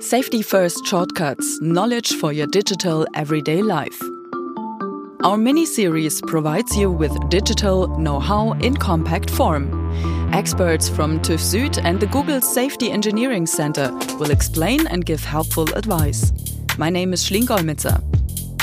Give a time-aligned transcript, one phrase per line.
[0.00, 4.00] Safety First Shortcuts Knowledge for your digital everyday life.
[5.22, 9.92] Our mini series provides you with digital know how in compact form.
[10.32, 15.70] Experts from TÜV Süd and the Google Safety Engineering Center will explain and give helpful
[15.74, 16.32] advice.
[16.78, 18.00] My name is Schlinggolmitzer.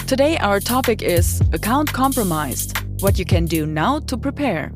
[0.07, 4.71] Today, our topic is Account Compromised What You Can Do Now to Prepare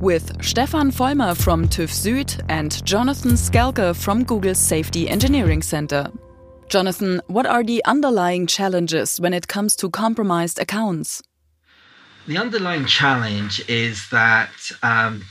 [0.00, 6.10] with Stefan Vollmer from TÜV Süd and Jonathan Skelker from Google's Safety Engineering Center.
[6.68, 11.22] Jonathan, what are the underlying challenges when it comes to compromised accounts?
[12.26, 14.52] The underlying challenge is that
[14.82, 15.24] um,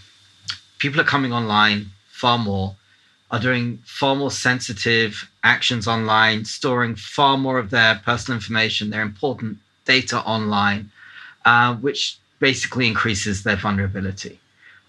[0.80, 2.76] people are coming online far more,
[3.32, 9.02] are doing far more sensitive actions online, storing far more of their personal information, their
[9.02, 10.92] important data online,
[11.46, 14.40] uh, which basically increases their vulnerability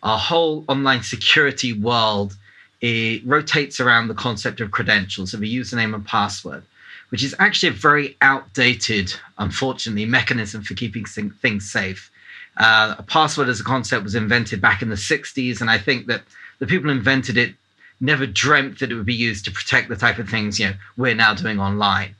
[0.02, 2.36] our whole online security world
[2.80, 6.62] it rotates around the concept of credentials of a username and password
[7.10, 12.10] which is actually a very outdated unfortunately mechanism for keeping things safe
[12.58, 16.06] uh, a password as a concept was invented back in the 60s and i think
[16.06, 16.22] that
[16.58, 17.54] the people who invented it
[18.00, 20.74] never dreamt that it would be used to protect the type of things you know
[20.96, 22.14] we're now doing online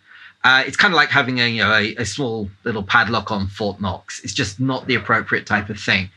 [0.44, 3.48] uh, it's kind of like having a you know a, a small little padlock on
[3.48, 4.22] Fort Knox.
[4.22, 6.10] It's just not the appropriate type of thing.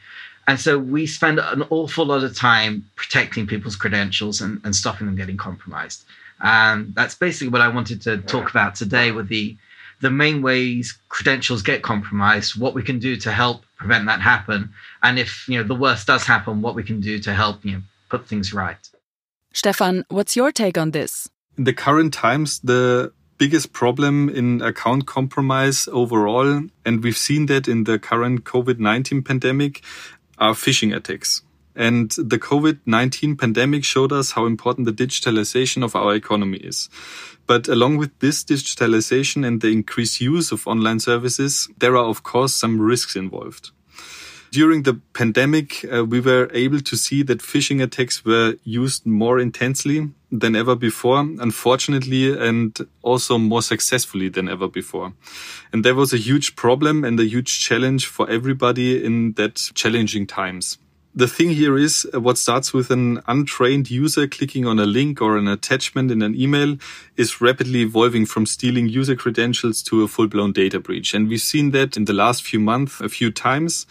[0.47, 5.07] And so we spend an awful lot of time protecting people's credentials and, and stopping
[5.07, 6.03] them getting compromised.
[6.41, 9.55] And that's basically what I wanted to talk about today with the
[10.01, 14.73] the main ways credentials get compromised, what we can do to help prevent that happen,
[15.03, 17.73] and if you know the worst does happen, what we can do to help you
[17.73, 18.89] know put things right.
[19.53, 21.29] Stefan, what's your take on this?
[21.57, 27.67] In the current times, the biggest problem in account compromise overall, and we've seen that
[27.67, 29.81] in the current COVID 19 pandemic,
[30.41, 31.43] are phishing attacks.
[31.73, 36.89] And the COVID-19 pandemic showed us how important the digitalization of our economy is.
[37.47, 42.23] But along with this digitalization and the increased use of online services, there are of
[42.23, 43.71] course some risks involved.
[44.51, 49.39] During the pandemic, uh, we were able to see that phishing attacks were used more
[49.39, 55.13] intensely than ever before, unfortunately, and also more successfully than ever before.
[55.71, 60.27] And there was a huge problem and a huge challenge for everybody in that challenging
[60.27, 60.77] times.
[61.13, 65.21] The thing here is uh, what starts with an untrained user clicking on a link
[65.21, 66.77] or an attachment in an email
[67.17, 71.13] is rapidly evolving from stealing user credentials to a full blown data breach.
[71.13, 73.85] And we've seen that in the last few months a few times.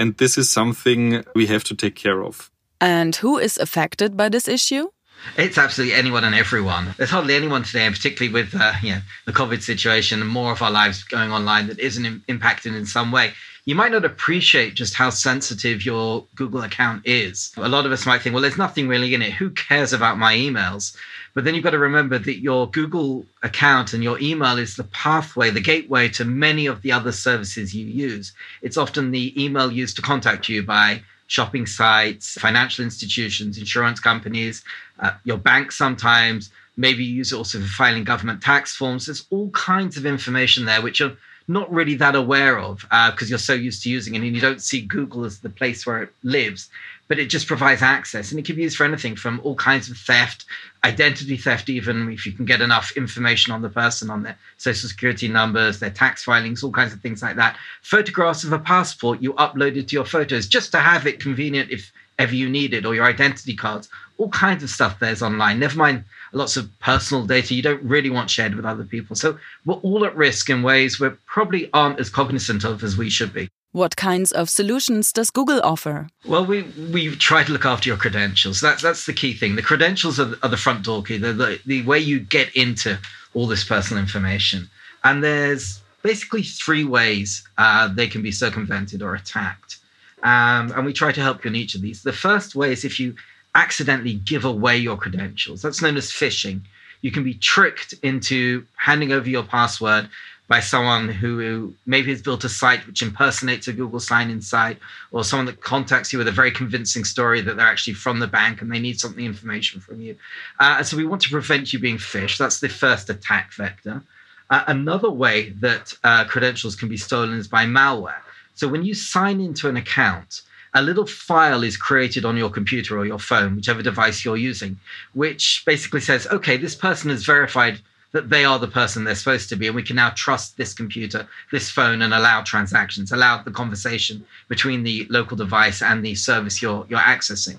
[0.00, 2.50] And this is something we have to take care of.
[2.80, 4.88] And who is affected by this issue?
[5.36, 6.94] It's absolutely anyone and everyone.
[6.96, 10.52] There's hardly anyone today, and particularly with uh, you know, the COVID situation and more
[10.52, 13.34] of our lives going online, that isn't Im- impacted in some way.
[13.66, 17.52] You might not appreciate just how sensitive your Google account is.
[17.56, 19.32] A lot of us might think, well, there's nothing really in it.
[19.32, 20.96] Who cares about my emails?
[21.34, 24.84] But then you've got to remember that your Google account and your email is the
[24.84, 28.32] pathway, the gateway to many of the other services you use.
[28.62, 34.64] It's often the email used to contact you by shopping sites, financial institutions, insurance companies,
[34.98, 36.50] uh, your bank sometimes.
[36.76, 39.06] Maybe you use it also for filing government tax forms.
[39.06, 41.16] There's all kinds of information there which are
[41.50, 44.40] not really that aware of because uh, you're so used to using it and you
[44.40, 46.70] don't see Google as the place where it lives.
[47.08, 49.90] But it just provides access and it can be used for anything from all kinds
[49.90, 50.44] of theft,
[50.84, 54.88] identity theft, even if you can get enough information on the person, on their social
[54.88, 57.56] security numbers, their tax filings, all kinds of things like that.
[57.82, 61.92] Photographs of a passport you uploaded to your photos just to have it convenient if
[62.20, 63.88] ever you need it, or your identity cards,
[64.20, 65.58] all kinds of stuff there's online.
[65.58, 69.16] Never mind lots of personal data you don't really want shared with other people.
[69.16, 73.08] So we're all at risk in ways we probably aren't as cognizant of as we
[73.08, 73.48] should be.
[73.72, 76.08] What kinds of solutions does Google offer?
[76.26, 78.60] Well, we, we try to look after your credentials.
[78.60, 79.56] That's, that's the key thing.
[79.56, 82.98] The credentials are, are the front door key, the, the, the way you get into
[83.32, 84.68] all this personal information.
[85.02, 89.78] And there's basically three ways uh, they can be circumvented or attacked.
[90.22, 92.02] Um, and we try to help you in each of these.
[92.02, 93.14] The first way is if you
[93.54, 95.62] accidentally give away your credentials.
[95.62, 96.60] That's known as phishing.
[97.02, 100.08] You can be tricked into handing over your password
[100.50, 104.78] by someone who maybe has built a site which impersonates a Google sign in site,
[105.12, 108.26] or someone that contacts you with a very convincing story that they're actually from the
[108.26, 110.16] bank and they need something information from you.
[110.58, 112.38] Uh, so we want to prevent you being phished.
[112.38, 114.02] That's the first attack vector.
[114.50, 118.20] Uh, another way that uh, credentials can be stolen is by malware.
[118.56, 120.42] So when you sign into an account,
[120.74, 124.78] a little file is created on your computer or your phone, whichever device you're using,
[125.14, 127.80] which basically says, okay, this person has verified
[128.12, 130.74] that they are the person they're supposed to be, and we can now trust this
[130.74, 136.14] computer, this phone, and allow transactions, allow the conversation between the local device and the
[136.14, 137.58] service you're, you're accessing.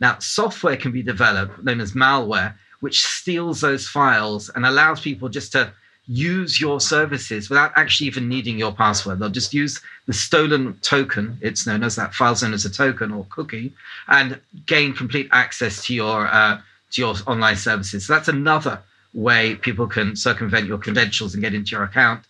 [0.00, 5.30] Now, software can be developed, known as malware, which steals those files and allows people
[5.30, 5.72] just to
[6.08, 9.18] use your services without actually even needing your password.
[9.18, 13.12] They'll just use the stolen token, it's known as that file's known as a token
[13.12, 13.72] or cookie,
[14.08, 16.60] and gain complete access to your uh,
[16.92, 18.06] to your online services.
[18.06, 18.80] So that's another
[19.14, 22.24] way people can circumvent your credentials and get into your account.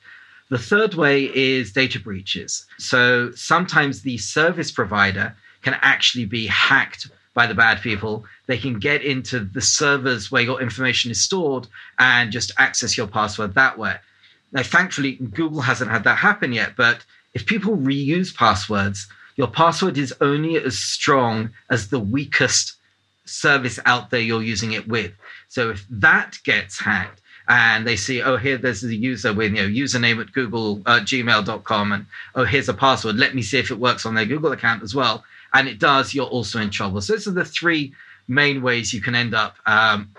[0.48, 2.64] The third way is data breaches.
[2.78, 8.24] So sometimes the service provider can actually be hacked by the bad people.
[8.46, 11.68] They can get into the servers where your information is stored
[11.98, 13.96] and just access your password that way.
[14.52, 17.04] Now, thankfully, Google hasn't had that happen yet, but
[17.34, 19.06] if people reuse passwords,
[19.36, 22.76] your password is only as strong as the weakest
[23.26, 25.12] service out there you're using it with.
[25.48, 29.62] So if that gets hacked, and they see, oh, here there's a user with you
[29.62, 33.16] know username at Google uh, Gmail.com, and oh, here's a password.
[33.16, 35.24] Let me see if it works on their Google account as well
[35.56, 37.00] and it does, you're also in trouble.
[37.00, 37.94] So those are the three
[38.28, 40.10] main ways you can end up um,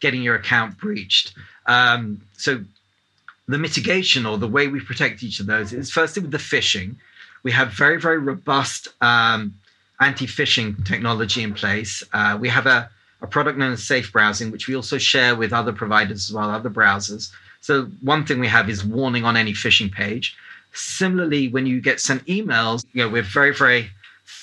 [0.00, 1.34] getting your account breached.
[1.66, 2.64] Um, so
[3.48, 6.96] the mitigation or the way we protect each of those is firstly with the phishing.
[7.42, 9.54] We have very, very robust um,
[10.00, 12.02] anti-phishing technology in place.
[12.12, 15.52] Uh, we have a, a product known as Safe Browsing, which we also share with
[15.52, 17.30] other providers as well, other browsers.
[17.60, 20.36] So one thing we have is warning on any phishing page.
[20.72, 23.90] Similarly, when you get sent emails, you know, we're very, very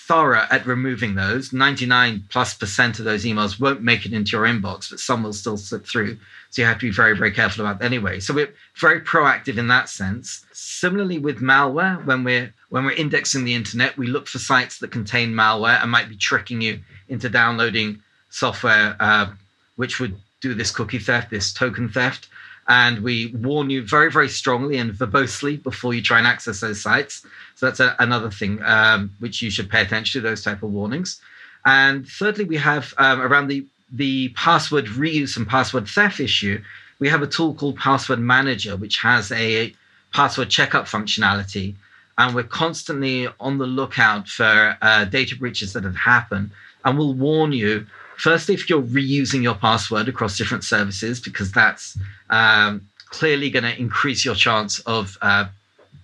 [0.07, 1.53] thorough at removing those.
[1.53, 5.33] 99 plus percent of those emails won't make it into your inbox, but some will
[5.33, 6.17] still slip through.
[6.49, 8.19] So you have to be very, very careful about that anyway.
[8.19, 10.45] So we're very proactive in that sense.
[10.51, 14.91] Similarly with malware, when we're when we're indexing the internet, we look for sites that
[14.91, 18.01] contain malware and might be tricking you into downloading
[18.35, 19.27] software uh,
[19.75, 22.27] which would do this cookie theft, this token theft
[22.67, 26.81] and we warn you very, very strongly and verbosely before you try and access those
[26.81, 27.25] sites.
[27.55, 30.71] So that's a, another thing um, which you should pay attention to those type of
[30.71, 31.21] warnings.
[31.65, 36.61] And thirdly, we have um, around the the password reuse and password theft issue.
[36.99, 39.73] We have a tool called Password Manager, which has a
[40.11, 41.75] password checkup functionality,
[42.17, 46.49] and we're constantly on the lookout for uh, data breaches that have happened,
[46.83, 47.85] and we'll warn you
[48.17, 51.97] firstly, if you're reusing your password across different services, because that's
[52.29, 55.45] um, clearly going to increase your chance of uh,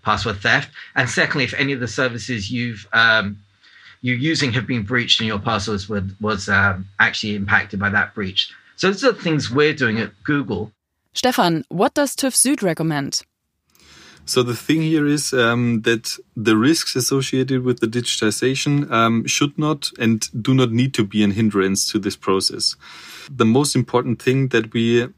[0.03, 0.69] password theft.
[0.95, 3.37] And secondly, if any of the services you've um,
[4.01, 8.13] you're using have been breached and your passwords were, was um, actually impacted by that
[8.15, 8.51] breach.
[8.75, 10.71] So those are the things we're doing at Google.
[11.13, 13.21] Stefan, what does TÜV Süd recommend?
[14.31, 19.59] So the thing here is um, that the risks associated with the digitization um, should
[19.59, 22.77] not and do not need to be an hindrance to this process.
[23.29, 25.09] The most important thing that we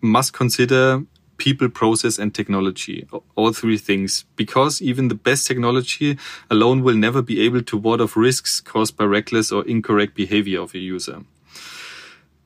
[0.00, 1.02] must consider
[1.36, 3.06] people, process, and technology.
[3.36, 4.24] All three things.
[4.36, 6.16] Because even the best technology
[6.50, 10.62] alone will never be able to ward off risks caused by reckless or incorrect behavior
[10.62, 11.24] of a user.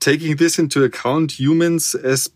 [0.00, 2.30] Taking this into account, humans as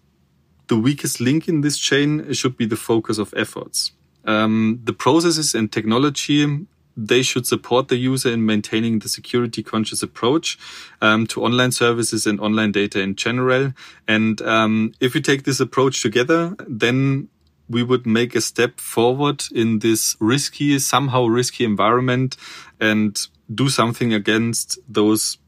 [0.71, 3.91] the weakest link in this chain should be the focus of efforts.
[4.25, 10.03] Um, the processes and technology they should support the user in maintaining the security conscious
[10.03, 10.59] approach
[11.01, 13.73] um, to online services and online data in general.
[14.07, 17.29] And um, if we take this approach together, then
[17.69, 22.37] we would make a step forward in this risky, somehow risky environment
[22.81, 23.19] and
[23.53, 25.39] do something against those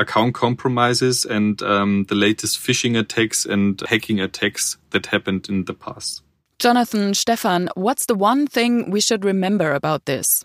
[0.00, 5.74] account compromises and um, the latest phishing attacks and hacking attacks that happened in the
[5.74, 6.22] past.
[6.58, 10.44] Jonathan, Stefan, what's the one thing we should remember about this?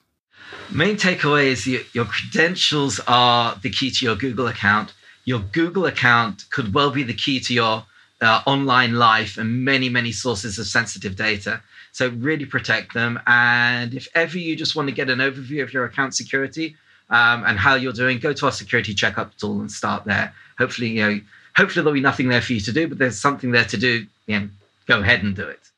[0.71, 4.93] Main takeaway is your, your credentials are the key to your Google account.
[5.23, 7.85] Your Google account could well be the key to your
[8.21, 11.61] uh, online life and many, many sources of sensitive data.
[11.91, 13.19] So really protect them.
[13.25, 16.75] And if ever you just want to get an overview of your account security,
[17.09, 20.33] um, and how you're doing, go to our security checkup tool and start there.
[20.57, 21.21] Hopefully, you know,
[21.55, 24.05] hopefully there'll be nothing there for you to do, but there's something there to do.
[24.27, 24.49] You know,
[24.87, 25.71] go ahead and do it.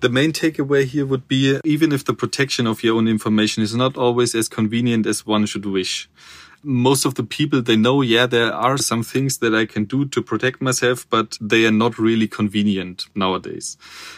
[0.00, 3.74] The main takeaway here would be even if the protection of your own information is
[3.74, 6.10] not always as convenient as one should wish,
[6.64, 10.04] most of the people they know yeah there are some things that i can do
[10.06, 13.76] to protect myself but they are not really convenient nowadays.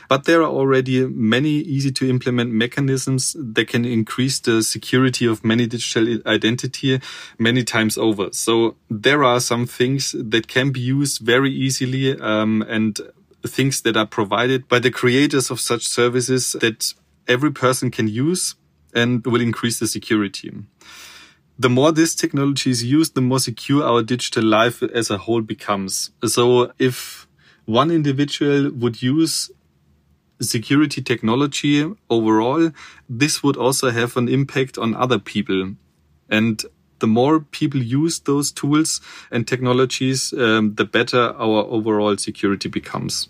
[0.09, 5.45] But there are already many easy to implement mechanisms that can increase the security of
[5.45, 7.01] many digital identity
[7.39, 8.29] many times over.
[8.33, 12.99] So there are some things that can be used very easily um, and
[13.47, 16.95] things that are provided by the creators of such services that
[17.29, 18.55] every person can use
[18.95, 20.51] and will increase the security
[21.59, 25.41] the more this technology is used, the more secure our digital life as a whole
[25.41, 26.11] becomes.
[26.25, 27.27] So if
[27.65, 29.51] one individual would use
[30.41, 32.71] security technology overall,
[33.09, 35.75] this would also have an impact on other people.
[36.29, 36.63] And
[36.99, 43.29] the more people use those tools and technologies, um, the better our overall security becomes.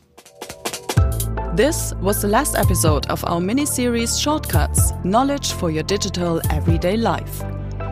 [1.55, 6.97] This was the last episode of our mini series Shortcuts Knowledge for Your Digital Everyday
[6.97, 7.43] Life.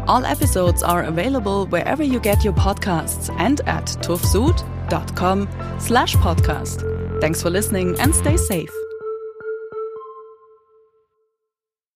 [0.07, 7.21] All episodes are available wherever you get your podcasts and at tuvsud.com slash podcast.
[7.21, 8.84] Thanks for listening and stay safe.